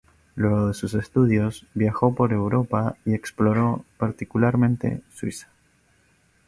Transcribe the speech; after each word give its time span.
Luego 0.33 0.67
de 0.67 0.73
sus 0.73 0.95
estudios, 0.95 1.67
viajó 1.75 2.15
por 2.15 2.33
Europa 2.33 2.97
y 3.05 3.13
exploró 3.13 3.85
particularmente 3.99 5.03
Suiza. 5.13 5.47